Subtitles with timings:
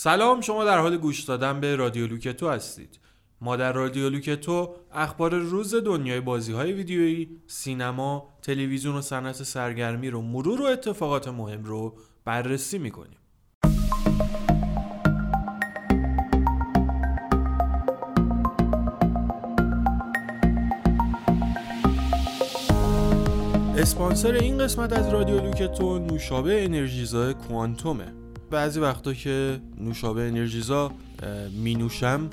[0.00, 3.00] سلام شما در حال گوش دادن به رادیو لوکتو هستید
[3.40, 10.10] ما در رادیو لوکتو اخبار روز دنیای بازی های ویدیویی، سینما، تلویزیون و صنعت سرگرمی
[10.10, 13.18] رو مرور و اتفاقات مهم رو بررسی می‌کنیم.
[23.76, 30.92] اسپانسر این قسمت از رادیو لوکتو نوشابه انرژیزا کوانتومه بعضی وقتا که نوشابه انرژیزا
[31.52, 32.30] می نوشم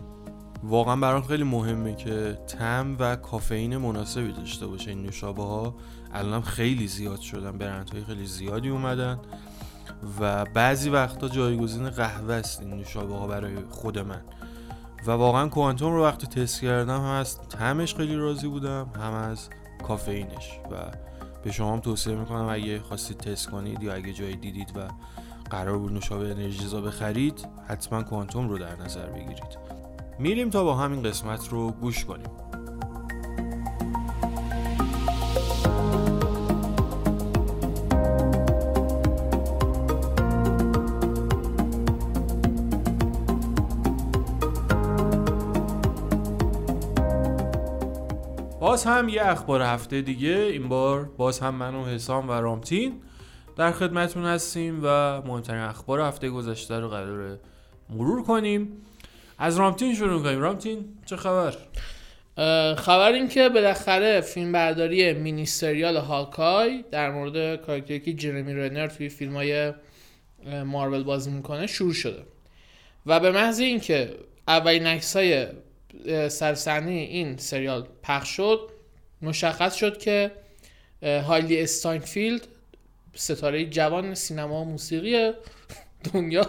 [0.63, 5.75] واقعا برام خیلی مهمه که تم و کافئین مناسبی داشته باشه این نوشابه ها
[6.13, 9.19] الان خیلی زیاد شدن برند های خیلی زیادی اومدن
[10.19, 14.21] و بعضی وقتا جایگزین قهوه است این نوشابه ها برای خود من.
[15.05, 19.49] و واقعا کوانتوم رو وقتی تست کردم هم از تمش خیلی راضی بودم هم از
[19.87, 20.59] کافئینش.
[20.71, 20.75] و
[21.43, 24.79] به شما هم توصیه می‌کنم اگه خواستید تست کنید یا اگه جایی دیدید و
[25.49, 29.57] قرار بود نوشابه انرژیزا بخرید حتما کوانتوم رو در نظر بگیرید.
[30.19, 32.29] میریم تا با همین قسمت رو گوش کنیم.
[48.59, 53.01] باز هم یه اخبار هفته دیگه این بار باز هم من و حسام و رامتین
[53.57, 57.39] در خدمتون هستیم و مهمترین اخبار هفته گذشته رو قرار
[57.89, 58.81] مرور کنیم.
[59.37, 60.39] از رامتین شروع کنیم.
[60.39, 61.55] رامتین چه خبر؟
[62.75, 68.87] خبر این که بالاخره فیلم برداری مینی سریال هاکای در مورد کاراکتری که جرمی رنر
[68.87, 69.73] توی فیلم های
[70.65, 72.23] مارول بازی می‌کنه شروع شده.
[73.05, 74.15] و به محض اینکه
[74.47, 75.47] اولین عکس های
[76.29, 78.69] سرسنی این سریال پخش شد
[79.21, 80.31] مشخص شد که
[81.03, 82.47] هایلی استاینفیلد
[83.15, 85.31] ستاره جوان سینما و موسیقی
[86.13, 86.47] دنیا.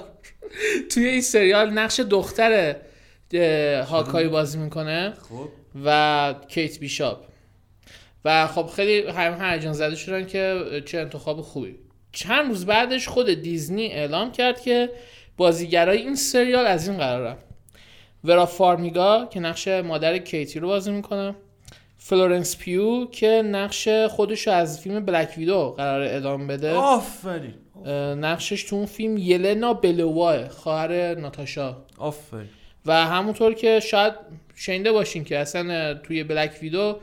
[0.90, 2.76] توی این سریال نقش دختر
[3.88, 5.48] هاکای بازی می‌کنه خب.
[5.84, 7.26] و کیت بیشاپ.
[8.24, 11.76] و خب خیلی هم هیجان زده شدن که چه انتخاب خوبی.
[12.12, 14.90] چند روز بعدش خود دیزنی اعلام کرد که
[15.36, 17.36] بازیگرای این سریال از این قرارن
[18.24, 21.34] ورا فارمیگا که نقش مادر کیتی رو بازی می‌کنه.
[22.08, 26.74] فلورنس پیو که نقش خودش رو از فیلم بلک ویدو قرار ادامه بده.
[26.74, 27.54] آفرین.
[28.20, 31.76] نقشش تو اون فیلم یلنا بلوا خواهر ناتاشا.
[31.98, 32.48] آفرین.
[32.86, 34.12] و همونطور که شاید
[34.54, 36.96] شنیده باشین که اصلا توی بلک ویدو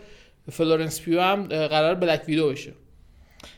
[0.51, 2.73] فلورنس پیو هم قرار بلک ویدو بشه.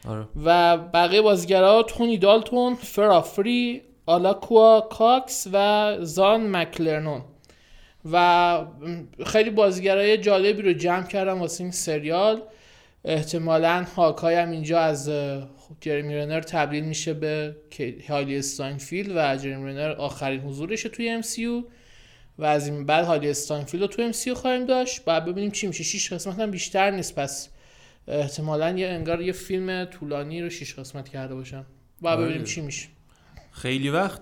[0.08, 0.28] آره.
[0.46, 7.22] و بقیه بازیگرها تونی دالتون فرافری آلاکوا کاکس و زان مکلرنون.
[8.12, 8.66] و
[9.26, 12.42] خیلی بازیگرای جالبی رو جمع کردن واسه این سریال.
[13.06, 15.10] احتمالا هاکای هم اینجا از
[15.82, 17.56] جرمی رنر تبدیل میشه به
[18.10, 21.22] هالی استاینفیلد و جرمی رنر آخرین حضورشه توی ام
[22.40, 25.06] و از این بعد هالی استاینفیلد رو توی ام خواهیم داشت.
[25.06, 25.84] بعد ببینیم چی میشه.
[25.84, 27.16] 6 قسمت هم بیشتر نیست.
[27.16, 27.50] پس
[28.08, 31.66] احتمالا یه انگار یه فیلم طولانی رو 6 قسمت کرده باشن
[32.02, 32.88] بعد ببینیم چی میشه.
[33.52, 34.22] خیلی وقت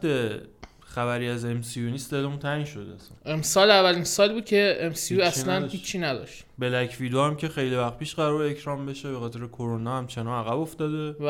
[0.95, 3.33] خبری از MCU نیست دلمون تنگ شده اصلا.
[3.33, 5.67] امسال اولین سال بود که MCU اصلا.
[5.67, 6.43] هیچی نداشت.
[6.59, 10.45] بلک ویدو هم که خیلی وقت پیش قرار اکران بشه به خاطر کرونا هم چنان
[10.45, 11.15] عقب افتاده.
[11.19, 11.27] و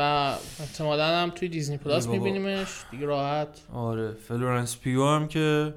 [0.60, 2.08] احتمالا هم توی دیزنی پلاس.
[2.08, 3.62] میبینیمش دیگه راحت.
[3.74, 5.74] آره فلورنس پیو هم که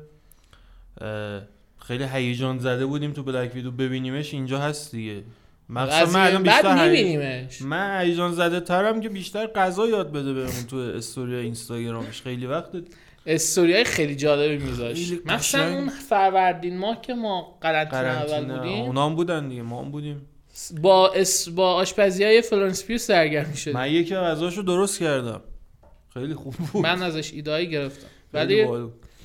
[1.78, 5.22] خیلی هیجان زده بودیم تو بلک ویدو ببینیمش اینجا هست دیگه.
[5.76, 7.62] از من الان بیشتر میبینیمش.
[7.62, 12.22] من هیجان زده ترم که بیشتر غذا یاد بده بهمون تو استوری اینستاگرامش.
[12.22, 12.70] خیلی وقت
[13.26, 15.12] استوریای خیلی جالبی میذاشت.
[15.24, 15.74] مثلا.
[15.74, 18.82] اون فروردین ماه که ما قرنطینه اول بودیم.
[18.84, 20.28] اونا هم بودن دیگه ما هم بودیم.
[20.80, 21.48] با اس...
[21.48, 25.40] با آشپزی های فلورنس پیو سرگرم شدیم من یکی غذاشو درست کردم.
[26.14, 26.82] خیلی خوب بود.
[26.82, 28.06] من ازش ایده‌هایی گرفتم.
[28.32, 28.66] ولی.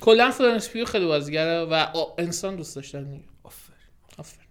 [0.00, 3.24] کلا فلورنس پیو خیلی بازیگره و آ- انسان دوست داشتنیه دیگه.
[3.44, 3.78] آفرین.
[4.18, 4.46] آفرین.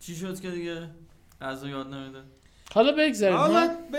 [0.00, 0.88] چی شد که دیگه؟
[1.40, 2.18] از یاد نمیده
[2.74, 3.36] حالا بگذاریم.
[3.36, 3.96] حالا؟ ب-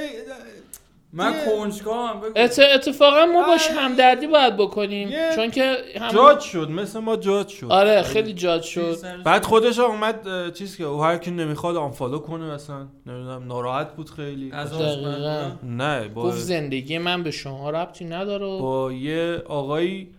[1.14, 2.60] من کنجکاوم ات...
[2.60, 3.76] اتفاقا ما باش آه.
[3.76, 6.12] همدردی باید بکنیم چون که هم...
[6.12, 10.84] جاج شد مثل ما جاج شد آره خیلی جاد شد بعد؟ خودش اومد چیز که
[10.84, 15.52] او هر کی نمی‌خواد آنفالو کنه مثلا نمی‌دونم ناراحت بود خیلی از دقیقاً.
[15.64, 20.10] نه با گفت زندگی من به شما ربطی نداره با یه آقایی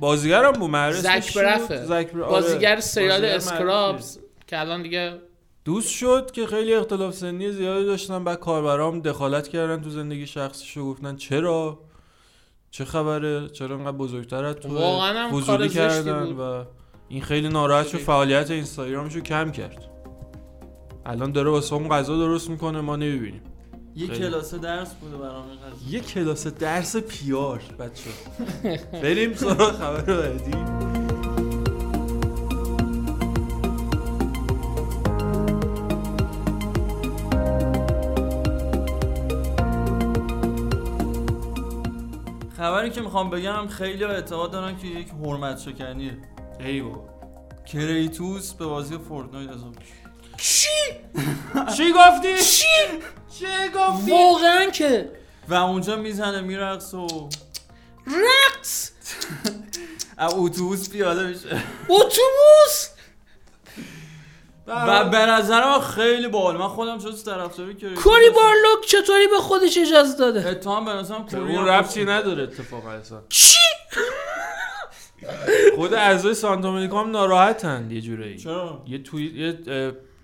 [0.00, 1.84] بازیگرم بود معرض زک برفه.
[1.84, 2.22] زک بر...
[2.22, 2.30] آره.
[2.30, 5.12] بازیگر سریال اسکرابز که الان دیگه
[5.64, 10.76] دوست شد که خیلی اختلاف سنی زیادی داشتن بعد کاربرام دخالت کردن تو زندگی شخصیش
[10.76, 11.78] و گفتن چرا
[12.70, 16.32] چه خبره چرا انقدر بزرگتر از تو فضولی کردن.
[16.32, 16.64] و
[17.08, 17.98] این خیلی ناراحت شد.
[17.98, 19.90] فعالیت اینستاگرامش رو کم کرد
[21.06, 23.42] الان داره واسه اون غذا درست می‌کنه ما نمی‌بینیم
[23.96, 24.06] یه.
[24.06, 25.44] کلاس درس بوده برام.
[25.88, 28.10] یه کلاس درس پیار بچه
[29.02, 30.99] بریم سراغ خبر بعدی
[42.70, 46.18] خبری که می‌خوام بگم خیلی اعتقاد دارن که یک حرمت شکنیه
[46.60, 47.08] ای بابا
[47.66, 50.00] کریتوس به بازی فورتنایت اضافه شد.
[51.76, 52.66] چی گفتی؟ چی؟
[53.38, 55.10] چی گفتی؟ واقعا که
[55.48, 57.28] و اونجا می‌زنه می‌رقصه و
[58.06, 58.90] رقص
[60.18, 62.88] اتوبوس پیاده میشه اتوبوس
[64.70, 66.56] و به نظر من خیلی باحال.
[66.56, 71.26] من خودم جز طرفداری کریتوس کوری بارلوگ چطوری به خودش اجازه داده؟ اتفاقا به نظرم
[71.26, 73.22] کوری اون ربطی نداره اتفاقا اصلا.
[73.28, 73.58] چی؟
[75.76, 78.38] خود اعضای سانتومونیکا هم ناراحتن یه جورایی.
[78.38, 79.58] چرا؟ یه توی یه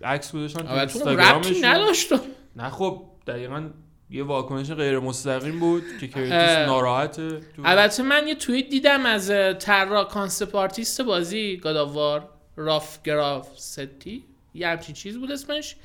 [0.04, 2.12] عکس گذاشتن تو البته اون اینستاگرامشون ربطی نداشت.
[2.56, 3.70] نه خب دقیقا
[4.10, 6.50] یه واکنش غیر مستقیم بود که کریتوس.
[6.66, 7.40] ناراحته.
[7.64, 14.24] البته من یه توییت دیدم از طراح concept artist بازی God of War راف گراستی
[14.56, 15.76] یه همچین چیز بود اسمش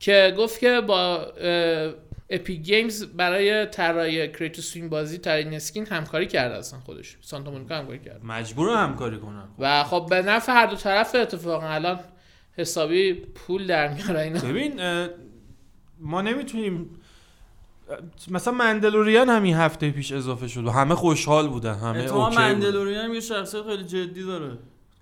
[0.00, 1.26] که گفت که با
[2.30, 7.16] Epic Games برای طراحی کریتوس این بازی طراحی skin همکاری کرده اصلا خودش.
[7.20, 8.26] سانتامونیکا همکاری کرده.
[8.26, 9.48] مجبور همکاری کنن.
[9.58, 12.00] و خب به نفع هر دو طرف اتفاقا الان
[12.56, 14.40] حسابی پول در میاره اینا.
[14.40, 14.80] ببین
[16.00, 16.90] ما نمی‌تونیم
[18.30, 22.36] مثلا مندلوریان همین هفته پیش اضافه شد و همه خوشحال بودن همه okay.
[22.36, 24.58] مندلوریان هم یه شخصیت خیلی جدی داره.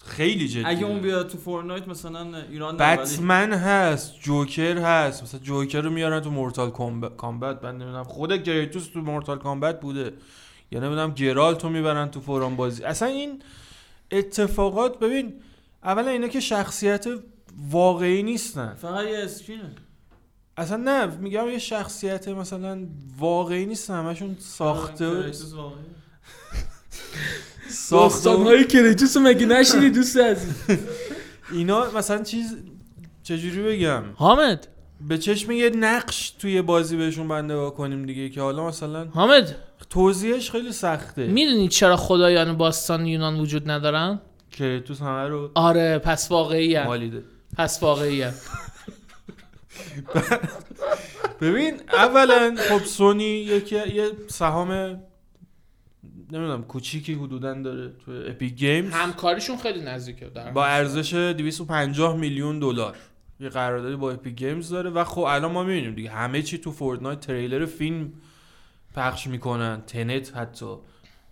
[0.08, 1.00] خیلی جدی اگه اون.
[1.00, 5.22] بیاد تو فورتنایت مثلا الان بتمن هست جوکر هست.
[5.22, 7.64] مثلا جوکر رو میارن تو مورتال کامب- کمبت.
[7.64, 10.12] من نمی‌دونم خود کریتوس تو مورتال کمبت بوده.
[10.70, 12.84] یا نمی‌دونم گرالت رو می‌برن تو فلان بازی.
[12.84, 13.42] اصلا این
[14.10, 15.34] اتفاقات ببین
[15.84, 17.06] اولا اینا که شخصیت
[17.70, 18.74] واقعی نیستن.
[18.74, 19.70] فقط یه skin ه.
[20.56, 22.86] اصلا نه میگم یه شخصیت مثلا
[23.18, 23.94] واقعی نیستن.
[23.94, 25.32] همشون ساخته.
[27.92, 30.54] و- کریتوس رو مگه ندیدی دوست عزیز؟
[31.52, 32.56] اینا مثلا چیز
[33.22, 34.68] چجوری بگم؟ حامد!
[35.08, 39.56] به چشم یه نقش توی بازی بهشون بنده نگاه کنیم دیگه که حالا مثلا حامد!
[39.90, 41.26] توضیحش خیلی سخته.
[41.26, 44.20] می‌دونی چرا خدایان باستان یونان وجود ندارن؟
[44.52, 47.22] کریتوس همه رو آره پس واقعی مالیده.
[47.56, 48.24] پس واقعی
[51.40, 55.00] ببین اولا خب سونی یکی یه سهام
[56.32, 62.58] نمی‌دونم کوچیکی حدودا داره تو اپیک گیمز همکاریشون خیلی نزدیکه در با ارزش 250 میلیون
[62.58, 62.96] دلار.
[63.40, 66.72] یه قراردادی با Epic Games داره و خب الان ما می‌بینیم دیگه همه چی تو
[66.72, 68.12] فورتنایت تریلر فیلم
[68.94, 69.82] پخش می‌کنن.
[69.86, 70.76] تنت حتی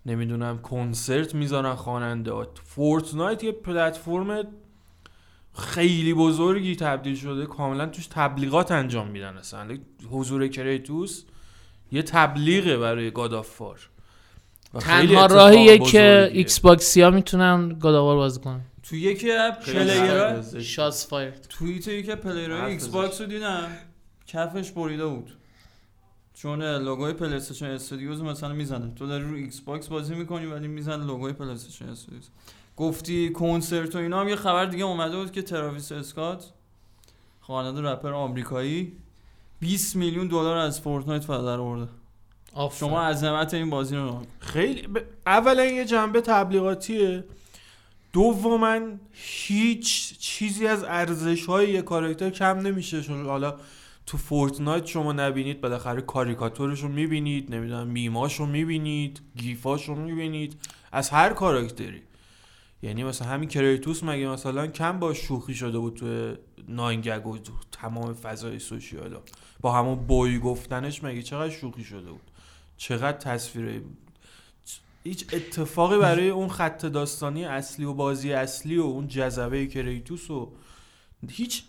[0.07, 2.33] نمی‌دونم کنسرت می‌ذارن خواننده.
[2.65, 4.47] فورتنایت یه پلتفرم
[5.55, 7.47] خیلی بزرگی تبدیل شده.
[7.47, 9.79] کاملا توش تبلیغات انجام میدن اصلا.
[10.11, 11.25] حضور کریتوس
[11.93, 13.91] یه تبلیغه برای God of War
[14.81, 18.61] تنها راهیه که ایکس باکسی ها می‌تونن گاداوار بازی کنن.
[18.83, 20.61] تو یکی اپ پلیرها.
[20.61, 22.89] شاس فایر توییت یکی از پلیرهای حرف ایکس.
[22.89, 23.69] باکس رو دیدم.
[24.27, 25.37] کفش بریده بود.
[26.35, 28.95] چون لوگوی پلی استیشن استودیوز مثلا می‌زنه.
[28.95, 32.29] تو داری رو ایکس باکس بازی می‌کنی ولی می‌زنه لوگوی پلی استیشن استودیوز.
[32.77, 36.45] گفتی کنسرت و اینا هم یه خبر دیگه اومده بود که تراویس اسکات
[37.41, 38.93] خواننده رپر آمریکایی
[39.61, 41.89] 20 میلیون دلار از فورتنایت در آورده.
[42.79, 44.23] شما عظمت این بازی رو.
[44.39, 44.99] خیلی ب...
[45.27, 47.25] اولا یه جنبه تبلیغاتیه.
[48.13, 48.81] دوما
[49.13, 53.03] هیچ چیزی از ارزش های یه کاراکتر کم نمیشه.
[53.03, 53.57] چون حالا
[54.07, 59.95] تو فورتنایت شما نبینید بالاخره کاریکاتورش رو می‌بینید نمی‌دونم میماش رو می‌بینید GIF اش رو
[59.95, 60.57] می‌بینید.
[60.93, 62.03] از هر کاراکتری.
[62.83, 66.37] یعنی مثلا همین کریتوس مگه مثلا کم با شوخی شده بود تو
[66.69, 69.21] 9GAG و تو تمام فضای social؟ ها.
[69.61, 72.21] با همون boy گفتنش مگه چقدر شوخی شده بود؟
[72.77, 73.83] چقدر تصویر
[75.05, 80.53] هیچ اتفاقی برای اون خط داستانی اصلی و بازی اصلی و اون جذبه کریتوس و
[81.29, 81.65] هیچ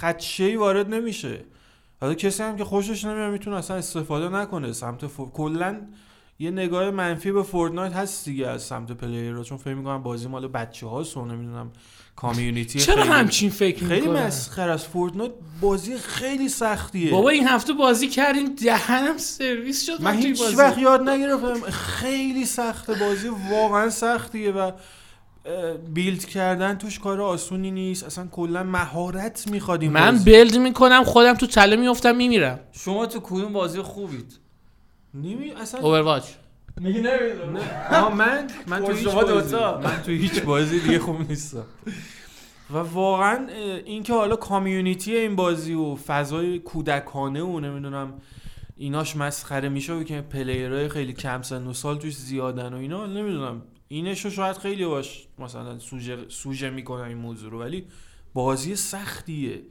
[0.00, 1.44] خدشه‌ای وارد نمیشه.
[2.00, 4.72] حالا کسی هم که خوشش نمیاد می‌تونه اصلا استفاده نکنه.
[4.72, 5.30] سمت فور...
[5.30, 5.80] کلا
[6.38, 10.28] یه نگاه منفی به فورتنایت هست دیگه از سمت player ها چون فکر می‌کنم بازی
[10.28, 11.72] مال بچه هاست و نمی‌دونم
[12.16, 17.10] کامیونیتی چرا خیلی همچین فکر خیلی مسخر از فورتنایت بازی خیلی سختیه.
[17.10, 20.56] بابا این هفته بازی کردیم دهنم سرویس شد من هیچ بازی.
[20.56, 21.70] وقت یاد نگرفتم.
[21.70, 24.72] خیلی سخته بازی واقعا سختیه و
[25.94, 28.04] بیلد کردن توش کار آسونی نیست.
[28.04, 30.30] اصلا کلا مهارت می‌خواد این من بازی.
[30.30, 32.60] بلد می‌کنم خودم تو تله میفتم میمیرم.
[32.72, 34.38] شما تو کدوم بازی خوبید؟
[35.14, 36.24] نمی اصلا اوورواچ
[36.80, 37.56] میگی نمی‌دونم؟
[37.90, 39.56] آه، من من تو هیچ شما بازی.
[39.56, 41.64] من تو هیچ بازی دیگه خوب نیستم.
[42.70, 43.46] و واقعا
[43.84, 48.14] اینکه حالا کامیونیتی این بازی و فضای کودکانه و نمی‌دونم
[48.76, 53.06] ایناش مسخره میشه و که پلیرهای خیلی کم سن و سال توش زیادن و اینا
[53.06, 53.62] نمی‌دونم.
[53.88, 57.86] اینشو شاید خیلی باش مثلا سوژه, سوژه می‌کنن این موضوع رو ولی
[58.34, 59.62] بازی سختیه.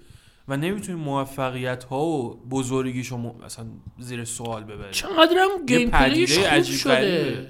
[0.48, 3.66] و نمی‌تونی موفقیت ها و بزرگیشو م- مثلا
[4.00, 4.92] زیر سوال ببری.
[4.92, 6.94] چقدر هم gameplay ش خوب عجیب شده.
[6.94, 7.48] غریبه.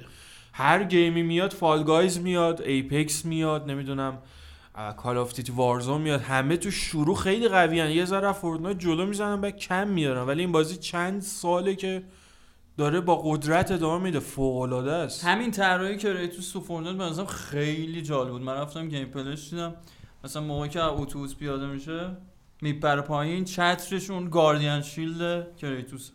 [0.54, 4.18] هر game ی میاد Fall Guys میاد Apex میاد نمی‌دونم
[4.98, 6.22] Call of Duty Warzone میاد.
[6.22, 10.28] همه تو شروع خیلی قوی یه ذره فورتنایت جلو می‌زنن بعد کم میارن.
[10.28, 12.04] ولی این بازی چند ساله که
[12.78, 14.20] داره با قدرت ادامه میده.
[14.20, 15.26] فوق العاده است.
[15.26, 18.42] همین طراحی که کریتوس تو فورتنایت به نظرم خیلی جالب بود.
[18.42, 19.76] من رفتم gameplay ش دیدم.
[20.24, 22.18] مثلا موقعی که اتوبوس پیاده میشه
[22.62, 23.46] میپره پایین.
[23.46, 26.12] چترشون Guardian Shield کریتوس.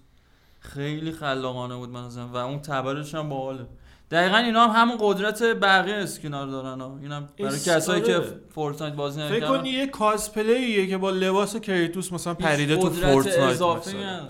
[0.61, 2.33] خیلی خلاقانه بود به نظرم.
[2.33, 3.67] و اون تبرش هم باحاله.
[4.11, 6.99] دقیقا اینا هم همون قدرت بقیه skin ها رو دارن ها.
[7.03, 8.21] اینم برای کسایی که.
[8.55, 12.91] فورتنایت بازی فکر نمی‌کنن کنی یه cosplay ه که با لباس کریتوس مثلا پریده تو
[12.91, 14.29] فورتنایت مثلا.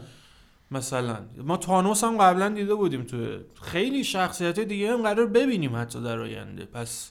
[0.71, 1.17] مثلا.
[1.37, 3.17] ما تانوس هم قبلا دیده بودیم تو
[3.63, 6.65] خیلی شخصیت دیگه هم قرار ببینیم حتی در آینده.
[6.65, 7.11] پس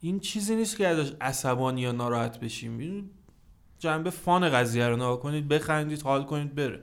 [0.00, 3.10] این چیزی نیست که ازش عصبانی یا ناراحت بشیم.
[3.80, 6.80] جنبه fun قضیه رو نگاه کنید بخندید حال کنید بره.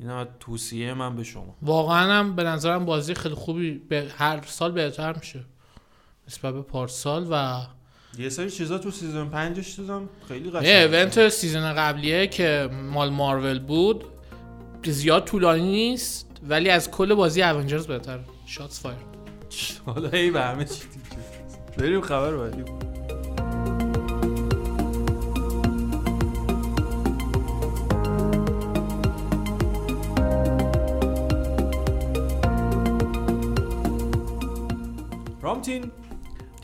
[0.00, 1.56] اینا توصیه من به شما.
[1.62, 5.44] واقعا هم به نظرم بازی خیلی خوبی به هر سال بهتر میشه.
[6.28, 7.60] نسبت به پارسال و
[8.18, 10.64] یه سری چیزا تو season پنجش دیدم خیلی قشنگ.
[10.64, 14.04] یه event season قبلیه که مال مارول بود.
[14.84, 18.18] زیاد طولانی نیست ولی از کل بازی Avengers بهتر.
[18.46, 18.96] شاتس فایر
[19.86, 21.22] حالا ای به همه چی دیگه.
[21.78, 22.87] بریم خبر بعدی.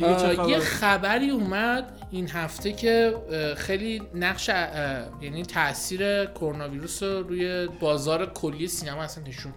[0.02, 3.14] آه، یه خبر خبری اومد این هفته که
[3.56, 4.48] خیلی نقش
[5.20, 9.52] یعنی تاثیر کرونا ویروس رو روی بازار کلی سینما اصلا نشون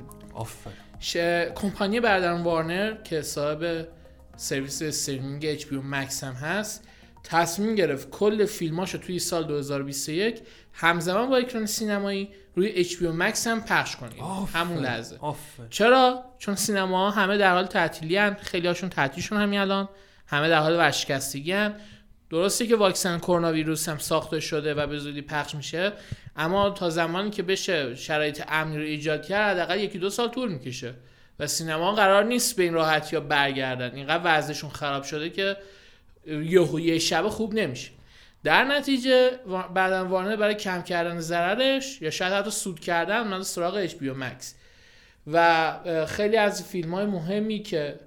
[1.00, 1.17] ش...
[1.56, 3.88] کمپانی برادران وارنر که صاحب
[4.36, 6.88] سرویس streaming HBO Max هم هست
[7.24, 10.41] تصمیم گرفت کل فیلماشو توی سال 2021
[10.74, 14.12] همزمان با اکران سینمایی روی HBO Max هم پخش کنه
[14.53, 15.17] همون لحظه.
[15.70, 18.32] چرا؟ چون سینما همه در حال تعطیلی.
[18.32, 19.89] خیلی هاشون تعطیلشون همین الان.
[20.28, 21.76] همه در حال ورشکستگی هن.
[22.30, 25.94] درسته که واکسن کرونا ویروس هم ساخته شده و به زودی پخش میشه
[26.36, 30.52] اما تا زمانی که بشه شرایط امنی رو ایجاد کرد حداقل یکی دو سال طول
[30.52, 30.94] می‌کشه
[31.40, 33.96] و سینما قرار نیست به این راحتی ها برگردن.
[33.96, 35.58] اینقدر وضعشون خراب شده که
[36.80, 37.92] یه شب خوب نمیشه.
[38.44, 39.32] در نتیجه
[39.74, 44.56] بعدا وارنر برای کم کردن ضررش یا شاید حتی سود کردن اومد سراغ پی مکس
[45.28, 48.00] و خیلی از فیلم های مهمی که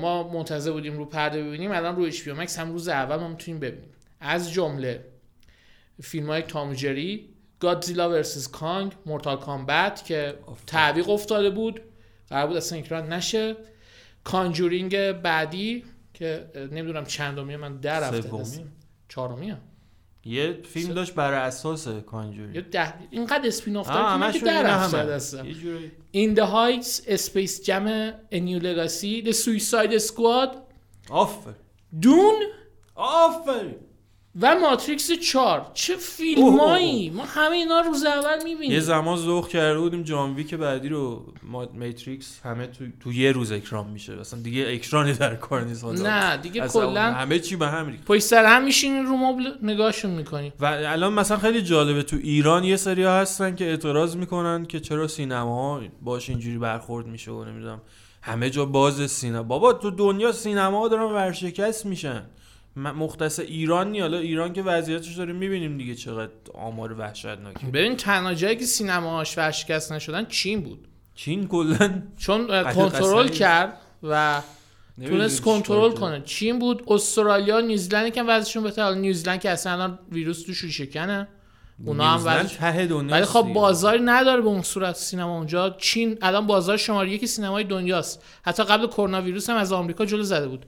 [0.00, 3.28] ما منتظر بودیم رو پرده ببینیم الان رو اچ پی مکس هم روز اول ما
[3.28, 3.90] می‌تونیم ببینیم.
[4.20, 5.04] از جمله
[6.02, 7.28] فیلم های Tom and Jerry
[7.60, 8.48] Godzilla vs.
[8.48, 10.34] Kong Mortal Kombat که
[10.66, 11.80] تعویق افتاده بود
[12.28, 13.56] قرار بود اصلا اکران نشه.
[14.24, 15.84] Conjuring بعدی
[16.14, 18.30] که نمی‌دونم چندمیه من در رفته.
[19.08, 19.56] چهارمیه.
[20.24, 22.54] یه فیلم داشت بر اساس Conjuring.
[22.54, 25.18] یه ده اینقدر spin-off داره که در
[26.14, 27.86] In the Heights Space Jam
[28.32, 30.56] A New Legacy The Suicide Squad.
[31.10, 31.54] آفر.
[32.02, 32.34] دون
[32.94, 33.74] آفر.
[34.40, 39.78] و ماتریکس 4 چه فیلمایی؟ ما همه اینا روز اول یه می‌بینیم زمان ذوق کرده
[39.78, 44.20] بودیم جان ویک بعدی رو ما میتریکس همه تو, تو یه روز اکران میشه.
[44.20, 45.84] اصلا دیگه اکرانی در کار نیست.
[45.84, 48.04] نه دیگه کلا همه چی به هم ریخت.
[48.04, 50.52] پشت سر هم میشینین رو مبل نگاهشون می‌کنیم.
[50.60, 54.80] و الان مثلا خیلی جالبه تو ایران یه سری ها هستن که اعتراض می‌کنن که
[54.80, 57.80] چرا سینما باش اینجوری برخورد میشه و نمی‌دونم.
[58.22, 59.42] همه جا باز سینما.
[59.42, 62.22] بابا تو دنیا سینما دارن ورشکست میشن.
[62.78, 64.00] مختص ایران نی.
[64.00, 69.38] حالا ایران که وضعیتش داریم می‌بینیم دیگه چقدر آمار وحشتناکی ببین تنها جایی که سینماهاش
[69.38, 70.88] ورشکست نشدن چین بود.
[71.14, 73.28] چین کلا چون کنترل.
[73.28, 74.42] کرد و
[75.06, 75.90] تونست کنترل.
[75.92, 76.22] کنه.
[76.24, 78.82] چین بود استرالیا نیوزلند که وضعشون بهتر.
[78.82, 81.28] حالا نیوزلند که اصلا الان ویروس توش شکنه
[81.86, 85.70] اونا هم ته دنیا ولی خب بازاری نداره به اون صورت سینما اونجا.
[85.78, 88.22] چین الان بازار شماره یکی سینمای دنیاست.
[88.42, 90.66] حتی قبل کرونا ویروس هم از آمریکا جلو زده بود.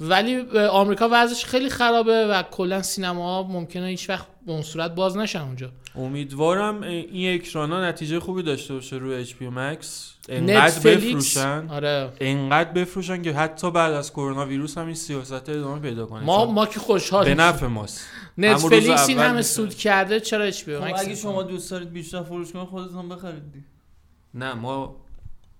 [0.00, 0.40] ولی
[0.70, 5.40] آمریکا وضعش خیلی خرابه و کلا سینما ممکنه هیچ وقت به اون صورت باز نشن
[5.40, 5.70] اونجا.
[5.94, 10.14] امیدوارم این اکرانا نتیجه خوبی داشته باشه روی HBO Max.
[10.28, 11.68] انقدر بفروشن.
[11.70, 12.12] آره.
[12.20, 16.24] انقدر بفروشن که حتی بعد از کرونا ویروس هم این سیاست ادامه پیدا کنه.
[16.24, 18.04] ما ما که خوشحال به نفع ماست.
[18.38, 19.42] نتفلیکس این همه.
[19.42, 23.42] سود کرده چرا HBO خب اگه شما دوست دارید بیشتر فروش کنید خودتون بخرید.
[24.34, 24.96] نه ما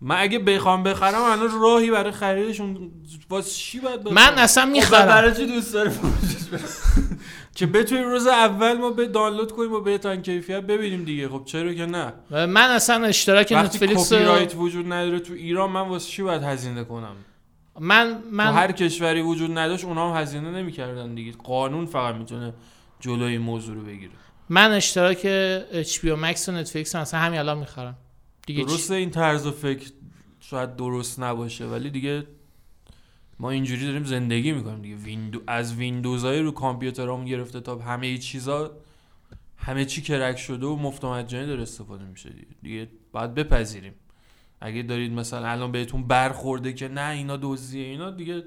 [0.00, 2.90] من اگه بخوام بخرم الان راهی برای خریدشون
[3.30, 5.06] واسه چی باید بخرم؟ من اصلا خب می‌خرم.
[5.06, 5.92] برای چی دوست بره؟
[7.54, 11.28] که بتونیم روز اول ما به دانلود کنیم و بهترین کیفیت ببینیم دیگه.
[11.28, 15.32] خب چرا که نه؟ من اصلا اشتراک وقتی نتفلیکس کپی رو- رایت وجود نداره تو
[15.32, 17.16] ایران من واسه چی باید هزینه کنم؟
[17.80, 21.32] من من هر کشوری وجود نداشت اونا هم هزینه نمی‌کردن دیگه.
[21.44, 22.54] قانون فقط می‌تونه
[23.00, 24.12] جلوی موضوع رو بگیره.
[24.48, 25.18] من اشتراک
[25.82, 27.96] HBO Max و نتفلیکس اصلا همین الان می‌خرم.
[28.48, 29.90] دیگه چی؟ درسته این طرز و فکر
[30.40, 32.26] شاید درست نباشه ولی دیگه
[33.38, 38.70] ما اینجوری داریم زندگی می‌کنیم دیگه ویندو از ویندوزهای رو کامپیوترامون گرفته تا همه چیزا
[39.56, 43.92] همه چی کرک شده و مفت مجانی داره استفاده میشه دیگه دیگه باید بپذیریم
[44.60, 48.44] اگه دارید مثلا الان بهتون برخورده که نه اینا دزدیه اینا دیگه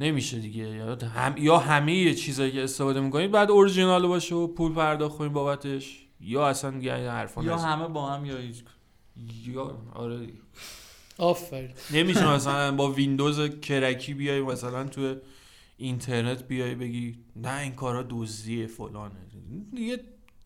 [0.00, 4.74] نمیشه دیگه یا هم یا همه چیزایی که استفاده می‌کنید بعد اورجینال باشه و پول
[4.74, 7.58] پرداخت کنید بابتش یا اصلا دیگه این حرفا یا.
[7.58, 8.64] همه با هم یا هیچ
[9.46, 10.18] یا آره.
[10.18, 10.32] دیگه.
[11.18, 11.70] آفرین.
[11.92, 15.14] نمیشه مثلا با ویندوز کرکی بیای مثلا تو
[15.76, 19.14] اینترنت بیای بگی نه این کارا دزدیه فلانه.
[19.74, 20.00] دیگه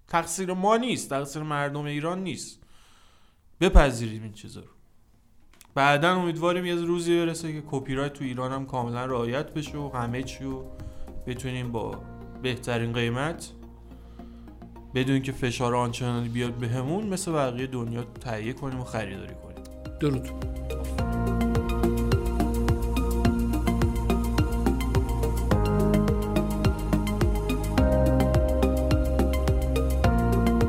[0.09, 2.59] تقصیر ما نیست تقصیر مردم ایران نیست.
[3.61, 4.67] بپذیریم این چیزا رو.
[5.75, 9.91] بعدا امیدواریم یه روزی برسه که کپی رایت تو ایران هم کاملا رعایت بشه و
[9.95, 10.77] همه چی رو
[11.27, 12.03] بتونیم با
[12.43, 13.51] بهترین قیمت
[14.95, 19.65] بدون که فشار آنچنانی بیاد بهمون مثل بقیه دنیا تهیه کنیم و خریداری کنیم.
[20.01, 20.29] درود.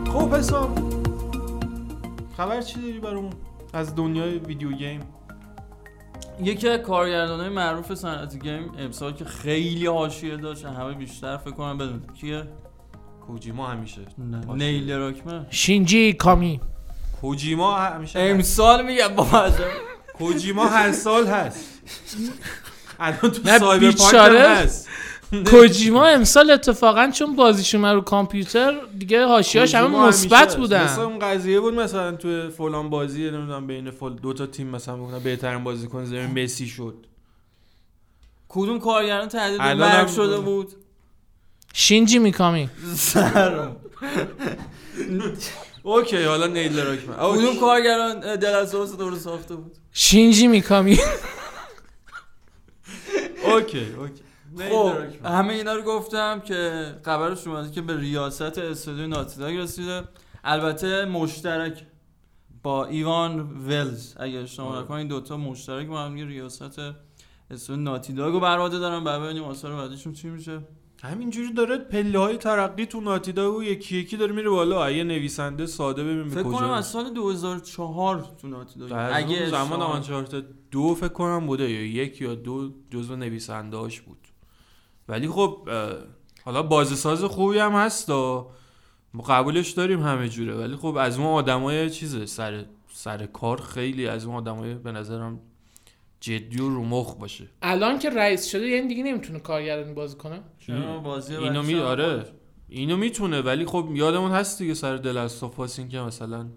[0.10, 0.76] خب حسام
[2.38, 3.34] خبر چی داری برامون؟
[3.74, 5.00] از دنیای ویدیو گیم.
[6.44, 11.78] یکی از کارگردانای معروف صنعت گیم امسال که خیلی حاشیه داشت همه بیشتر فکر کنم
[11.78, 12.48] بدون کیه.
[13.28, 14.02] کوجیما همیشه.
[14.56, 15.46] نیل راکمن.
[15.50, 16.60] شینجی کامی.
[17.22, 19.50] کوجیما همیشه امسال میگم با
[20.14, 21.82] کوجیما هر سال هست.
[23.00, 24.40] الان تو بیچاره.
[24.40, 24.90] هم هست.
[25.46, 30.58] کوجیما امسال اتفاقا چون بازیش اومد رو کامپیوتر دیگه حاشیه‌اش همه مثبت.
[30.58, 30.84] بودن.
[30.84, 34.98] مثلا اون قضیه بود مثلا تو فلان بازی نمی‌دونم بین فل دو تا تیم مثلا
[34.98, 37.06] گفتن بهترین بازیکن زمین مسی شد.
[38.50, 39.30] کدوم به الان
[39.76, 40.74] مرگ شده بود؟
[41.78, 43.76] شینجی میکامی سرم
[45.84, 47.60] اوکی حالا نیل راکمن کدوم اوکی.
[47.60, 49.78] کارگردان دل از دور دور ساخته بود.
[49.92, 51.00] شینجی میکامی
[53.44, 55.26] اوکی اوکی نیل خب.
[55.26, 60.04] همه اینا رو گفتم که خبرش اومده که به ریاست استودیو ناتیداگ رسیده.
[60.44, 61.84] البته مشترک
[62.64, 64.14] با ایوان ولز.
[64.18, 64.82] اگه اشتباه آره.
[64.82, 66.80] نکنم این دوتا مشترک با هم ریاست
[67.52, 69.04] استودیو ناتیداگ رو بر عهده دارن.
[69.04, 70.62] بعد ببینیم آثار بعدیشون چی میشه.
[71.06, 74.92] همینجوری داره پله های ترقی تو ناتیدا و یکی یکی داره میره بالا.
[74.92, 76.88] یه نویسنده ساده ببین فکر کنم از.
[76.88, 80.36] سال 2004 تو ناتیداگ در اگه زمان آنچارت
[80.72, 84.28] دو فکر کنم بوده یا یک یا دو جزو نویسنده هاش بود.
[85.08, 85.70] ولی خب
[86.46, 88.52] حالا بازساز خوبی هم هست و
[89.28, 90.56] قبولش داریم همه جوره.
[90.56, 95.40] ولی خب از اون آدمای چیزه سر سر کار خیلی از اون آدمای به نظرم
[96.26, 97.48] جدی و رو مخ باشه.
[97.62, 102.26] الان که رئیس شده یعنی دیگه نمی‌تونه کارگردانی بازی کنه؟ چرا؟ بازی اینو می آره.
[102.70, 106.48] اینو می‌تونه ولی خب یادمون هست دیگه سر دل از صفاس این که مثلا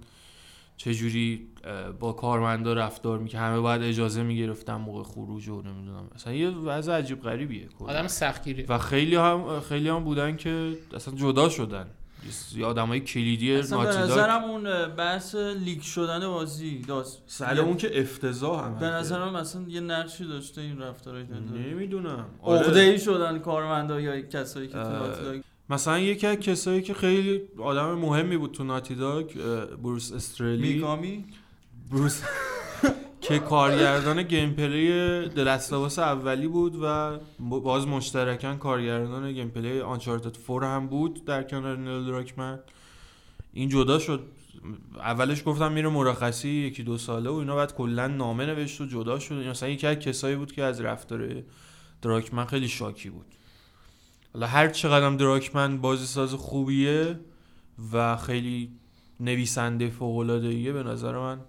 [0.76, 6.10] چجوری اه، با کارمندا رفتار می که همه باید اجازه می‌گرفتن موقع خروج و نمی‌دونم.
[6.14, 7.68] مثلا یه وضع عجیب غریبیه.
[7.80, 11.86] آدم سختگیری و خیلی هم خیلی هم بودن که اصلا جدا شدن.
[12.56, 17.76] یه آدمای کلیدی اصلا به نظرم اون بحث leak شدن بازی The Last سر اون
[17.76, 22.26] که افتضاح هم به نظرم اصلا یه نقشی داشته این رفتارهای نمی‌دونم.
[22.44, 25.42] عقده ای شدن کارمندا یا کسایی که تو آره.
[25.70, 30.74] مثلا یکی از کسایی که خیلی آدم مهمی بود تو Naughty Dog اه، بروس استرلی.
[30.74, 31.24] میکامی
[31.90, 32.22] بروس
[33.28, 34.88] که کارگردان gameplay
[35.28, 41.76] دلستاواس اولی بود و باز مشترکاً کارگردان گیم پلی آنچارتد 4 هم بود در کنار
[41.76, 42.58] نیل دراکمن.
[43.52, 44.22] این جدا شد.
[44.96, 49.18] اولش گفتم میره مرخصی یکی دو ساله و اینا بعد کلا نامه نوشت و جدا
[49.18, 49.34] شد.
[49.34, 51.42] این مثلا یکی از کسایی بود که از رفتار
[52.02, 53.26] دراکمن خیلی شاکی بود.
[54.34, 57.20] حالا هر چقدرم دراکمن بازی ساز خوبیه
[57.92, 58.70] و خیلی
[59.20, 60.26] نویسنده فوق
[60.72, 61.40] به نظر من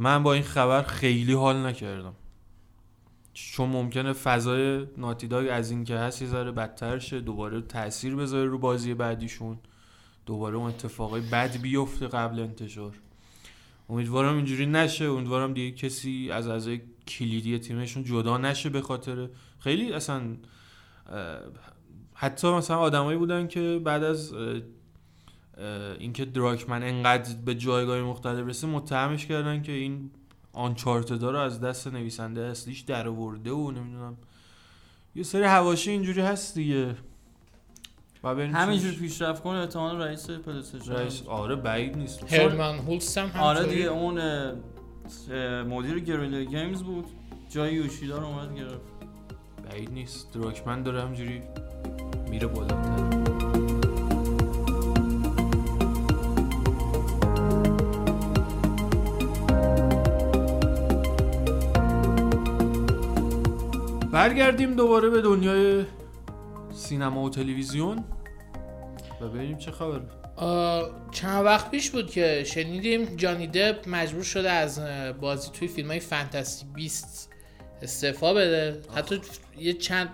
[0.00, 2.14] من با این خبر خیلی حال نکردم.
[3.32, 8.58] چون ممکنه فضای ناتیداگ از این که هست یه بدتر شه دوباره تاثیر بذاره رو
[8.58, 9.58] بازی بعدیشون.
[10.26, 12.94] دوباره اون اتفاقای بد بیفته قبل انتشار.
[13.88, 15.04] امیدوارم اینجوری نشه.
[15.04, 20.22] امیدوارم دیگه کسی از اعضای کلیدی تیمشون جدا نشه به خاطر خیلی اصلا
[22.14, 24.34] حتی مثلا آدمایی بودن که بعد از
[25.98, 30.10] اینکه دراکمن انقدر به جایگاه مختلف رسید متهمش کردن که این
[30.52, 34.16] Uncharted رو از دست نویسنده اصلیش در آورده و نمی‌دونم.
[35.14, 36.94] یه سری حواشی اینجوری هست دیگه.
[38.24, 42.32] و همینجور پیشرفت کنه احتمال رئیس PlayStation رئیس آره بعید نیست.
[42.32, 43.66] هرمن هولس هم آره.
[43.66, 44.20] دیگه اون
[45.62, 47.04] مدیر Guerrilla Games بود.
[47.50, 48.80] جای یوشیدا رو اومد گرفت.
[49.70, 50.32] بعید نیست.
[50.32, 51.40] دراکمن داره همینجوری
[52.30, 53.37] میره بالاتر.
[64.18, 65.84] برگردیم دوباره به دنیای
[66.74, 68.04] سینما و تلویزیون
[69.20, 70.02] و ببینیم چه خبره
[70.36, 74.80] آه، چند وقت پیش بود که شنیدیم جانی دپ مجبور شده از
[75.20, 77.30] بازی توی فیلم های فانتزی بیست
[77.82, 78.82] استعفا بده.
[78.96, 79.20] حتی
[79.58, 80.08] یه چند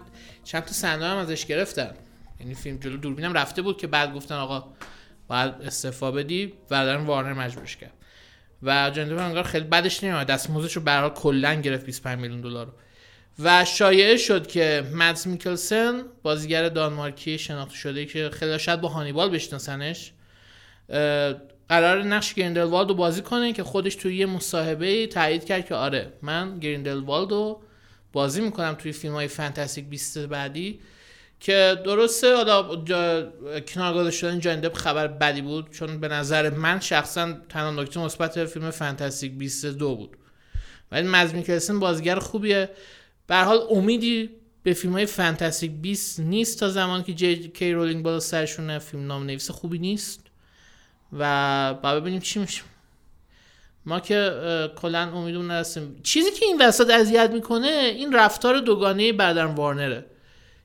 [0.44, 1.94] چند تا صحنه هم ازش گرفتن
[2.40, 4.64] یعنی فیلم جلو دوربینم رفته بود که بعد گفتن آقا
[5.28, 7.92] باید استعفا بدی و دارن وارنر مجبورش کرد.
[8.62, 12.72] و جانی دپ انگار خیلی بدش نمیاد دستمزدش رو حال کلا گرفت 25 میلیون دلار.
[13.38, 19.30] و شایعه شد که مدز میکلسن بازیگر دانمارکی شناخته شده که خیلی شاید با هانیبال
[19.30, 20.12] بشناسنش
[21.68, 26.12] قرار نقش گریندلوالد رو بازی کنه که خودش توی یه مصاحبه تایید کرد که آره
[26.22, 27.62] من گریندلوالد رو
[28.12, 30.80] بازی می‌کنم توی فیلم های فانتاستیک 20 بعدی
[31.40, 33.32] که درسته حالا جا...
[33.60, 38.70] کنار گذاشته شدن خبر بدی بود چون به نظر من شخصا تنها نکته مثبت فیلم
[38.70, 40.16] فانتاستیک 22 بود.
[40.92, 42.70] ولی مز میکلسن بازیگر خوبیه.
[43.26, 44.30] به حال امیدی
[44.62, 49.06] به فیلم های فانتاستیک 20 نیست تا زمان که جی کی رولینگ بالا سرشونه فیلم
[49.06, 50.20] نام نویس خوبی نیست.
[51.18, 52.62] و با ببینیم چی میشه.
[53.86, 54.30] ما که
[54.76, 60.04] کلا امیدمون نرسیم چیزی که این وسط اذیت می‌کنه این رفتار دوگانه برادر وارنره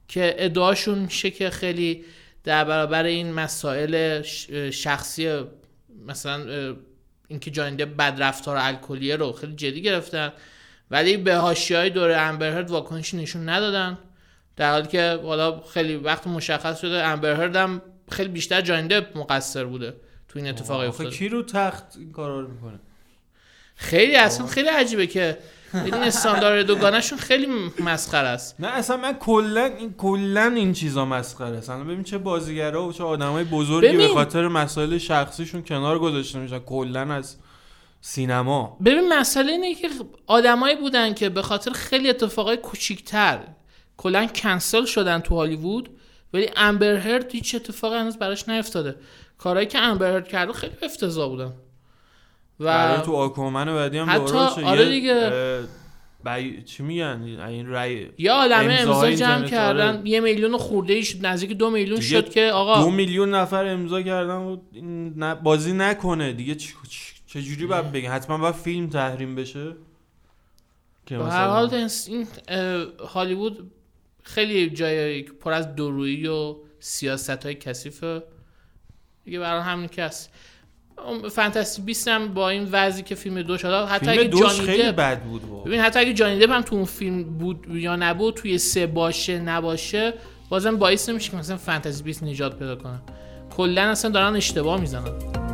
[0.07, 2.05] که ادعاشون میشه که خیلی
[2.43, 4.21] در برابر این مسائل
[4.71, 5.39] شخصی
[6.07, 6.75] مثلا
[7.27, 10.33] اینکه جانده بد رفتار الکلیه رو خیلی جدی گرفتن.
[10.91, 13.97] ولی به حاشیه‌های دور امبرهرد واکنشی نشون ندادن.
[14.55, 19.93] در حالی که حالا خیلی وقت مشخص شده امبرهرد هم خیلی بیشتر جانده مقصر بوده
[20.27, 21.09] تو این اتفاقی افتاده.
[21.09, 22.79] کی رو تخت این کارا رو می‌کنه؟
[23.75, 25.37] خیلی اصلا خیلی عجیبه که
[25.73, 27.47] این استاندارد دوگانهشون خیلی
[27.79, 28.55] مسخره است.
[28.59, 31.71] نه اصلا من کلا این کلا این چیزا مسخره است.
[31.71, 34.07] ببین چه بازیگرا و چه آدمای بزرگی ببین.
[34.07, 36.59] به خاطر مسائل شخصیشون کنار گذاشته میشن.
[36.59, 37.35] کلا از
[38.01, 39.89] سینما ببین مسئله اینه که
[40.27, 43.39] آدمایی بودن که به خاطر خیلی اتفاقای کوچیکتر
[43.97, 45.89] کلا کنسل شدن تو هالیوود
[46.33, 48.95] ولی امبر هرد هیچ اتفاقی هنوز براش نیفتاده
[49.37, 51.53] کارهایی که امبر هرد کرده خیلی افتضاح بودن
[52.59, 54.65] و تو آکومن بعدی هم حتی-.
[54.65, 55.31] آره دیگه.
[56.25, 56.63] بی...
[56.63, 60.09] چی میگن این رای یه عالمه امضا جمع اینترنت، کردن آره.
[60.09, 64.01] یه میلیون خورده ای شد نزدیک دو میلیون شد که آقا دو میلیون نفر امضا
[64.01, 64.59] کردن
[65.19, 69.75] و بازی نکنه دیگه چ- چ- چجوری باید بگن حتما باید فیلم تحریم بشه؟
[71.05, 72.27] که به هر مثلا حال این
[73.07, 73.71] هالیوود
[74.23, 78.23] خیلی جای پر از دورویی و سیاست های کثیفه
[79.25, 79.89] دیگه برای همین
[81.05, 84.59] اون فانتزی 20 هم با این وضعی که فیلم دو شد حتی فیلم اگه جانی
[84.59, 85.65] خیلی بد بود واقعا.
[85.65, 89.39] ببین حتی اگه جانی دپ هم تو اون فیلم بود یا نبود توی سه باشه
[89.39, 90.13] نباشه
[90.49, 93.01] بازم باعث نمیشه که مثلا فانتزی 20 نجات پیدا کنه.
[93.49, 95.48] کلا اصلا دارن اشتباه می‌زنن.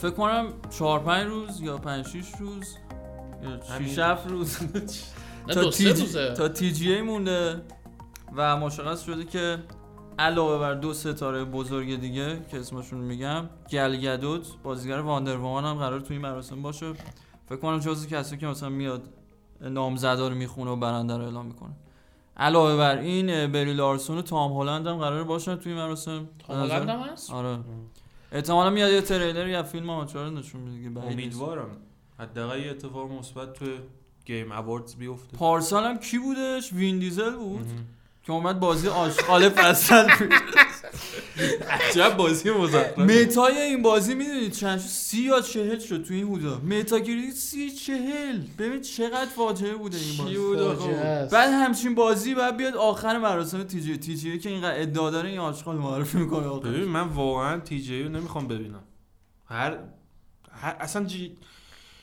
[0.00, 0.46] فکر کنم
[0.78, 2.76] چهار پنج روز یا پنج شیش روز
[3.42, 3.88] یا همین.
[3.88, 4.58] شیش هفت روز.
[5.48, 7.62] نه تا تی جی- تا تی جی ای مونده
[8.36, 9.58] و مشخص شده که
[10.18, 16.00] علاوه بر دو ستاره بزرگ دیگه که اسمشون میگم گلگدوت بازیگر واندر وومن هم قرار
[16.00, 16.92] توی این مراسم باشه.
[17.46, 19.02] فکر کنم جزو کسی که مثلا میاد
[19.60, 21.70] نامزدا رو می‌خونه و برنده رو اعلام می‌کنه.
[22.36, 26.28] علاوه بر این بری لارسون و تام هلند هم قرار باشن توی این مراسم.
[26.46, 27.58] تام هلند هم هست؟ آره.
[28.32, 31.00] احتمالا میاد یه تریلر یا فیلم آماتور نشون میده.
[31.00, 31.76] امیدوارم.
[32.18, 33.64] حداقل یه اتفاق مثبت تو
[34.24, 35.36] Game Awards بیفته.
[35.36, 37.66] پارسال هم کی بودش؟ وین دیزل بود.
[38.22, 40.08] که اومد بازی آشغال Fast
[41.70, 46.14] عجب بازی مزخرف متا ی این بازی می‌دونید چند شد؟ سی یا چهل شد تو
[46.14, 48.38] این حودا meta کریت سی چهل.
[48.58, 50.16] ببین چقدر فاجعه بوده این
[50.54, 50.88] بازی.
[51.32, 55.76] بعد همچین بازی بعد بیاد آخر مراسم TGA TGA که اینقدر ادعا داره این آشغال
[55.76, 58.82] معرفی می‌کنه آخر ببین من واقعا تی جی رو نمی‌خوام ببینم.
[59.46, 59.78] هر,
[60.52, 61.36] هر اصلا جی...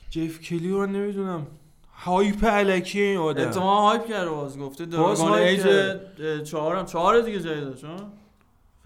[0.09, 1.47] جیف کلی رو نمی‌دونم.
[1.93, 3.43] هایپ علکی این آدم.
[3.43, 6.85] احتمال هایپ کرده باز گفته هایپ ایج چهارم.
[6.85, 8.13] چهار دیگه جدیدش ها؟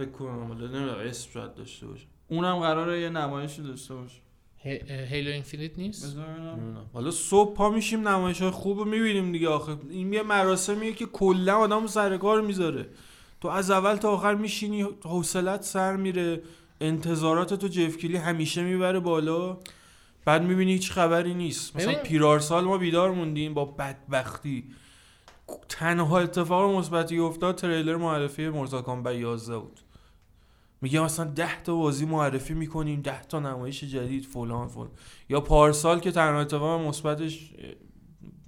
[0.05, 2.05] فکر کنم ولی نمی‌دونم اسم شاید داشته باشه.
[2.27, 4.21] اونم قراره یه نمایشی داشته باشه.
[5.09, 6.17] هیلو اینفینیت نیست.
[6.93, 9.49] حالا صبح پا میشیم نمایش های خوب رو می‌بینیم دیگه.
[9.49, 12.85] آخه این یه مراسمیه که کلا آدم سر کار می‌ذاره.
[13.41, 16.41] تو از اول تا آخر میشینی حوصلت سر میره.
[16.81, 19.57] انتظارات تو جفکیلی همیشه می‌بره بالا.
[20.25, 21.75] بعد می‌بینی هیچ خبری نیست.
[21.75, 24.63] مثلا ببین- پیرارسال ما بیدار موندیم با بدبختی.
[25.69, 29.79] تنها اتفاق مثبتی افتاد تریلر معرفی مرزا کامبت 11 بود.
[30.81, 34.91] میگه مثلا 10 تا بازی معرفی می‌کنیم 10 تا نمایش جدید فلان فلان.
[35.29, 37.53] یا پارسال که تنها اتفاق مثبتش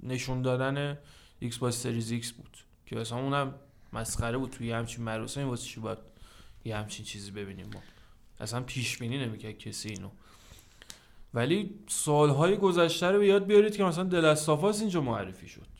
[0.02, 0.98] نشون دادن
[1.38, 2.56] Xbox Series X بود.
[2.86, 3.54] که اصلا اونم
[3.92, 5.98] مسخره بود توی همچین مراسمی واسه چی باید
[6.64, 7.80] یه همچین چیزی ببینیم ما.
[8.40, 10.08] اصلا پیش بینی نمی‌کرد کسی اینو.
[11.34, 15.73] ولی سالهای گذشته رو یاد بیارید که مثلا The Last of Us اینجا معرفی شد.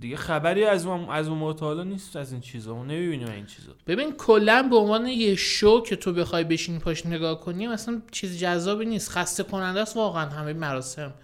[0.00, 2.74] دیگه خبری از اون از اون حالا نیست از این چیزا.
[2.74, 3.72] ما نمی‌بینیم این چیزا.
[3.86, 8.38] ببین کلا به عنوان یه شو که تو بخوای بشینی پاش نگاه کنی مثلا چیز
[8.38, 9.10] جذابی نیست.
[9.10, 11.14] خسته کننده است واقعا همه مراسم.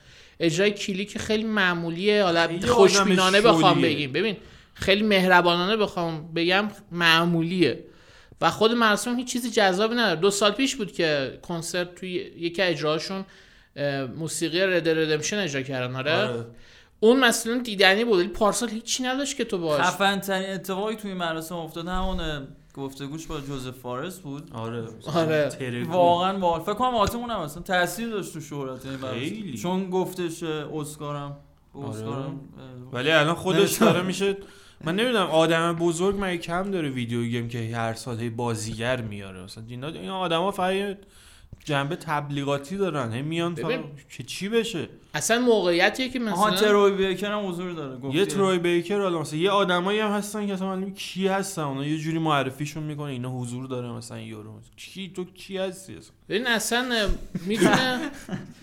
[0.41, 2.25] اجرای کلی که خیلی معمولیه.
[2.25, 3.83] حالا خوشبینانه بخوام.
[3.83, 4.13] بگیم.
[4.13, 4.37] ببین
[4.75, 7.85] خیلی مهربانانه بخوام بگم معمولیه.
[8.41, 10.21] و خود مراسم هیچ چیزی جذابی نداره.
[10.21, 13.25] دو سال پیش بود که کنسرت توی یکی اجراشون
[14.17, 16.47] موسیقی رد ردمشن اجرا کردن آره؟ آره.
[17.05, 21.15] اون مثلا دیدنی بود ولی پارسال هیچی نداشت که تو باش خفن ترین اتفاقی توی
[21.15, 22.21] مراسم افتاد همون
[22.75, 24.85] گفتگوش با جوزف فارس بود آره
[25.15, 25.85] آره.
[25.85, 29.19] واقعا باحال فکر کنم آتمون هم اصلا تاثیر داشت تو شهرت این مراسم.
[29.19, 29.59] خیلی.
[29.59, 31.37] چون گفتش اسکارم
[31.75, 32.07] آره.
[32.93, 33.79] ولی الان خودش.
[33.79, 34.37] داره میشه
[34.85, 39.43] من نمی‌دونم آدم بزرگ مگه کم داره ویدیو گیم که هر سال هی بازیگر میاره
[39.43, 40.97] مثلا اینا این آدما فقط
[41.65, 43.13] جنبه تبلیغاتی دارن.
[43.13, 43.85] هی میان ببین.
[44.11, 48.19] که چی بشه؟ اصلا موقعیتیه که آها مثلا تروی بیکر هم حضور داره گفتی.
[48.19, 51.63] یه تروی بیکر حالا مثلا یه آدمایی هم هستن که اصلا کی هستن.
[51.63, 54.61] اونا یه جوری معرفیشون می‌کنه اینا حضور داره مثلا یورو.
[54.77, 57.09] کی تو کی هستی اصلا؟ ببین اصلا
[57.47, 58.11] می‌تونه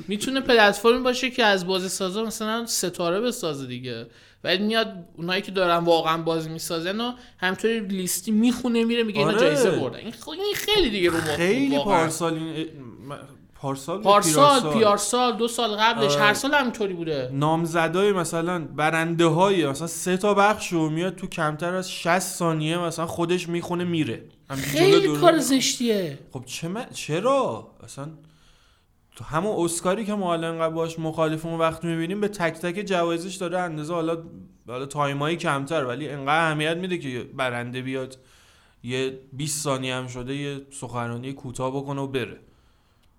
[0.07, 4.07] می‌تونه پلتفرمی باشه که از بازی سازا مثلا ستاره بسازه دیگه.
[4.43, 9.31] ولی میاد اونایی که دارن واقعا بازی می‌سازن و همطوری لیستی می‌خونه میره میگه اینا
[9.31, 9.39] آره.
[9.39, 10.13] جایزه بردن این
[10.55, 11.79] خیلی دیگه رو خیلی.
[11.79, 12.67] پارسال این
[13.61, 16.23] پارسال پارسال؟ پیارسال دو سال قبلش آره.
[16.23, 21.27] هر سال همینطوری بوده نامزدای مثلا برنده های مثلا سه تا بخش رو میاد تو
[21.27, 27.67] کمتر از 60 ثانیه مثلا خودش می‌خونه میره خیلی کار زشتیه خب چه من- چرا
[27.83, 28.07] اصلا
[29.19, 32.85] تو همون اسکاری که ما الان انقدر باش مخالفیم اون وقت می‌بینیم به تک تک
[32.85, 34.23] جوایزش داره اندازه حالا
[34.67, 38.17] حالا time ایی کمتر ولی انقدر اهمیت میده که برنده بیاد
[38.83, 42.39] یه 20 ثانیه هم شده یه سخنرانی کوتاه بکنه و بره.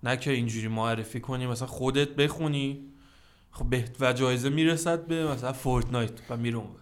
[0.03, 2.79] نه که اینجوری معرفی کنی مثلا خودت بخونی
[3.51, 6.81] خب به و جایزه می‌رسد به مثلا Fortnite و میره اونور.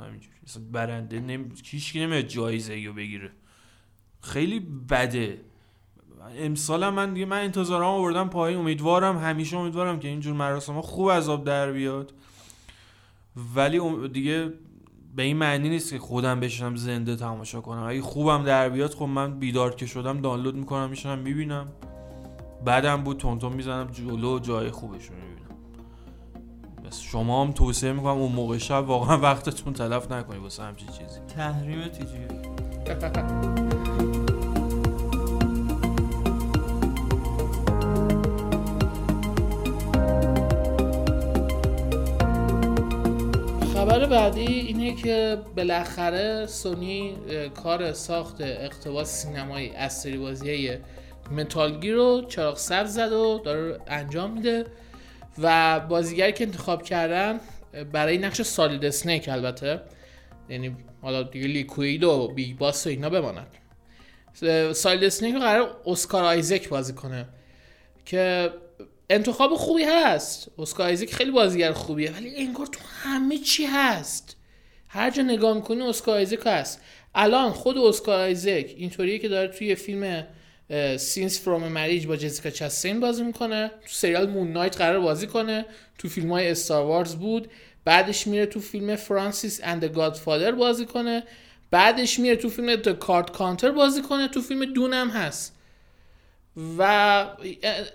[0.00, 0.36] همینجوری.
[0.46, 1.50] مثلا برنده نمی...
[1.64, 3.30] هیچ کی نمیاد جایزه رو بگیره.
[4.20, 5.40] خیلی بده.
[6.38, 8.58] امسال من دیگه من انتظارم آوردم پایین.
[8.58, 12.12] امیدوارم همیشه امیدوارم که اینجور مراسم ها خوب از آب در بیاد.
[13.56, 14.52] ولی ام- دیگه
[15.16, 17.82] به این معنی نیست که خودم بشینم زنده تماشا کنم.
[17.82, 21.66] اگه خوبم در بیاد خب من بیدار که شدم دانلود می‌کنم میشنم می‌بینم.
[22.64, 25.56] بعدم بود تونتون می‌زنم جلو جای خوبش رو می‌بینم.
[26.84, 31.20] بس شما هم توصیه می‌کنم اون موقع شب واقعا وقتتون تلف نکنی واسه همچین چیزی.
[31.36, 32.18] تحریم تیجی.
[43.82, 47.16] خبر بعدی اینه که بالاخره سونی
[47.62, 50.78] کار ساخت اقتباس سینمایی از سری بازی
[51.30, 54.64] متالگی رو چراغ سبز زد و داره انجام میده.
[55.38, 57.40] و بازیگری که انتخاب کردن
[57.92, 59.80] برای نقش Solid Snake البته.
[60.48, 63.56] یعنی حالا دیگه Liquid و Big Boss و اینا بمانند
[64.42, 67.28] اه، Solid Snake رو قرار اسکار آیزک بازی کنه.
[68.04, 68.50] که
[69.12, 70.48] انتخاب خوبی هست.
[70.58, 74.36] اسکار آیزک خیلی بازیگر خوبیه ولی انگار تو همه چی هست.
[74.88, 76.80] هر جا نگاه می‌کنی اسکار آیزک هست.
[77.14, 80.26] الان خود اسکار آیزک اینطوریه که داره توی فیلم
[80.96, 83.68] Scenes from a Marriage با جسیکا چستین بازی می‌کنه.
[83.68, 85.64] تو سریال Moon Knight قرار بازی کنه.
[85.98, 87.50] تو فیلم های Star Wars بود.
[87.84, 91.22] بعدش میره تو فیلم Francis and the Godfather بازی کنه.
[91.70, 94.28] بعدش میره تو فیلم The Card Counter بازی کنه.
[94.28, 95.56] تو فیلم Dune م هست.
[96.78, 97.26] و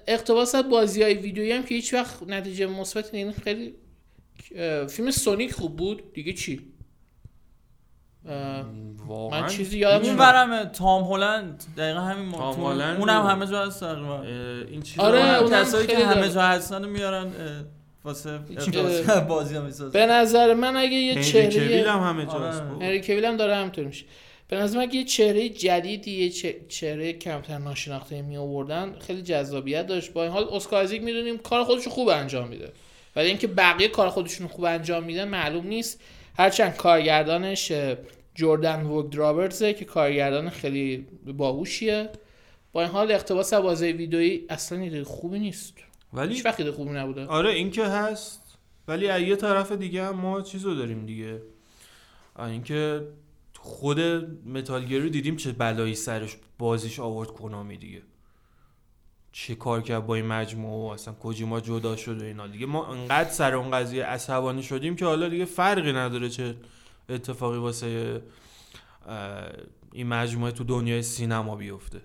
[0.07, 3.73] اقتباس از بازی های ویدیویی هم که هیچ وقت نتیجه مثبت این خیلی
[4.55, 6.13] اه، فیلم سونیک خوب بود.
[6.13, 6.61] دیگه چی؟
[9.07, 13.47] واقعا من چیزی یادم اون برم تام هلند دقیقا همین تام هلند اونم و- همه
[13.47, 14.21] جا هست تقریبا.
[14.71, 16.29] این چیز آره، اونم کسایی که خیلی همه.
[16.29, 17.31] جا هستن میارن
[18.03, 18.39] واسه
[19.27, 19.91] بازی ها می‌سازن.
[19.91, 22.69] به نظر من اگه یه هنری چهره کویل هم همه جاست آره.
[22.69, 22.85] بابا.
[22.85, 24.05] هنری کویل هم داره همینطور میشه.
[24.49, 26.29] به نظر اگه یه چهره جدیدی یه
[26.67, 30.13] چهره کمتر ناشناخته می آوردن خیلی جذابیت داشت.
[30.13, 32.71] با این حال اسکار ازیک می‌دونیم کار خودش خوب انجام میده.
[33.15, 36.01] ولی اینکه بقیه کار خودشون خوب انجام میدن معلوم نیست.
[36.37, 37.71] هرچند کارگردانش
[38.35, 42.09] جردن وگد رابرتزه که کارگردان خیلی باهوشیه.
[42.71, 45.73] با این حال اقتباس بازی ویدئویی اصلا ایده خوبی نیست.
[46.13, 47.25] ولی هیچ وقت خوبی نبوده.
[47.25, 48.57] آره این که هست.
[48.87, 51.41] ولی یه طرف دیگه هم ما چیزو داریم دیگه.
[52.39, 53.01] اینکه
[53.67, 53.99] خود
[54.47, 58.01] متال رو دیدیم چه بلایی سرش بازیش آورد کنامی دیگه.
[59.31, 62.65] چه کار کرد با این مجموعه و اصلا کجیما جدا شد و اینا دیگه.
[62.65, 66.55] ما انقدر سر اون قضیه عصبانی شدیم که حالا دیگه فرقی نداره چه
[67.09, 68.21] اتفاقی واسه
[69.91, 72.01] این مجموعه تو دنیای سینما بیفته.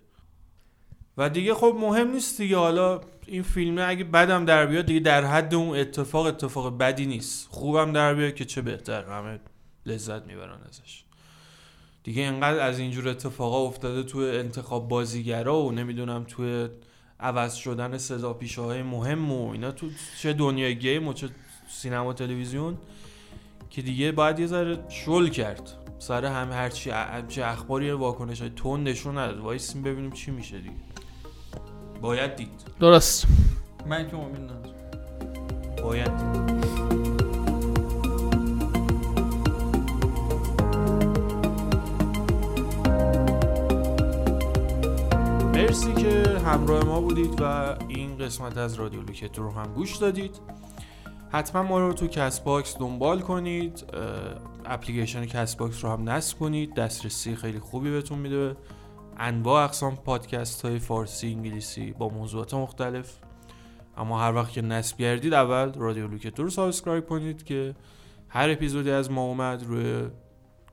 [1.16, 2.56] و دیگه خب مهم نیست دیگه.
[2.56, 7.48] حالا این فیلمه اگه بدم در بیاد دیگه در حد اون اتفاق اتفاق بدی نیست.
[7.50, 9.04] خوبم در بیاد که چه بهتر.
[9.04, 9.40] همه
[9.86, 11.04] لذت می‌برن ازش.
[12.04, 16.68] دیگه اینقدر از اینجور اتفاقا افتاده تو انتخاب بازیگرا و نمی‌دونم تو
[17.20, 19.86] عوض شدن صدا پیشه های مهم و اینا تو
[20.20, 21.28] چه دنیای گیم و چه
[21.68, 22.78] سینما تلویزیون
[23.70, 25.72] که دیگه باید یه ذره شل کرد.
[25.98, 26.90] سر هم هرچی
[27.28, 30.74] چه اخباری واکنش های تون نشون نداد وایسیم ببینیم چی میشه دیگه.
[32.00, 32.48] باید دید.
[32.80, 33.26] درست.
[33.86, 34.74] من که امید ندارم.
[35.82, 36.51] باید دید.
[45.72, 47.44] مرسی که همراه ما بودید و
[47.88, 50.40] این قسمت از رادیو لوکت رو هم گوش دادید.
[51.30, 53.84] حتما ما رو تو Castbox دنبال کنید.
[54.64, 56.74] اپلیکیشن Castbox رو هم نصب کنید.
[56.74, 58.56] دسترسی خیلی خوبی بهتون میده.
[59.18, 63.12] انواع اقسام پادکست های فارسی انگلیسی با موضوعات مختلف.
[63.96, 67.74] اما هر وقت که نصب کردید اول رادیو لوکت رو subscribe کنید که
[68.28, 70.08] هر اپیزودی از ما اومد روی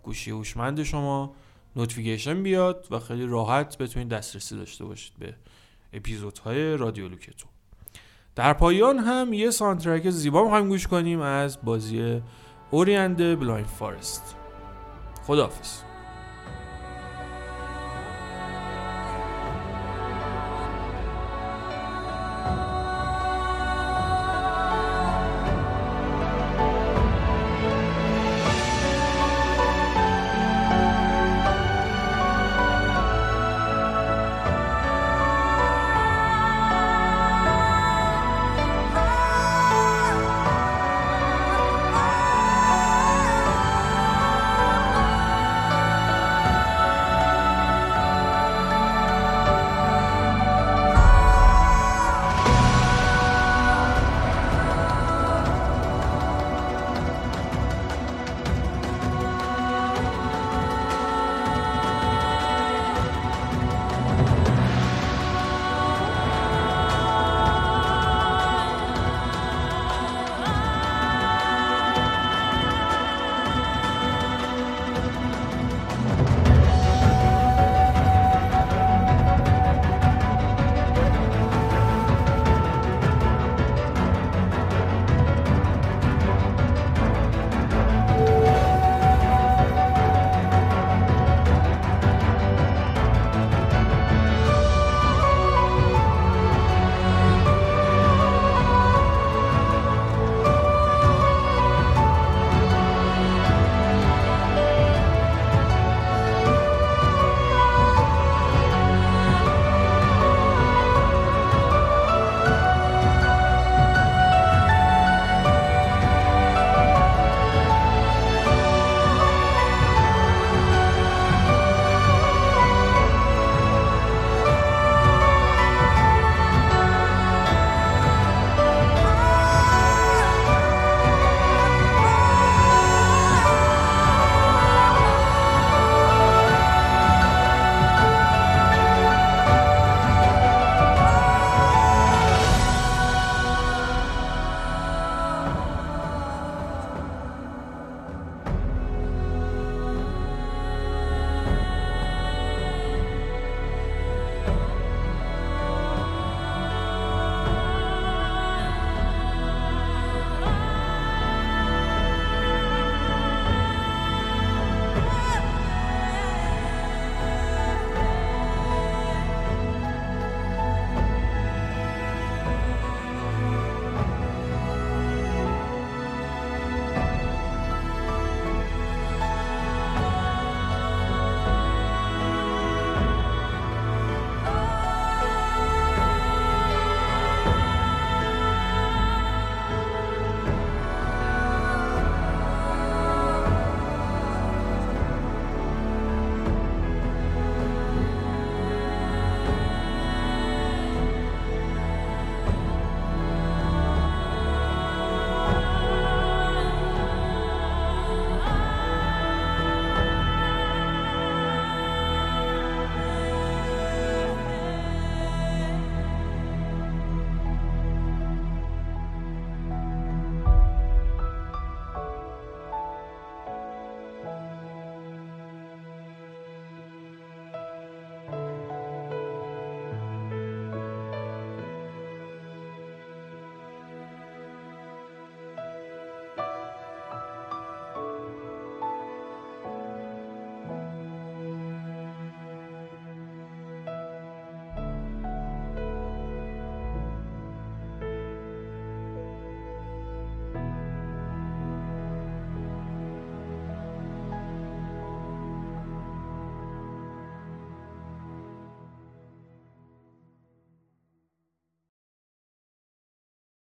[0.04, 1.34] گوشی هوشمند شما.
[1.76, 5.36] notification بیاد و خیلی راحت بتونید دسترسی داشته باشید به
[5.94, 7.48] اپیزودهای رادیو لوکت و
[8.36, 12.22] در پایان هم یه soundtrack زیبا می‌خوایم گوش کنیم از بازی
[12.72, 14.36] Ori and the Blind Forest.
[15.28, 15.89] خداحافظ.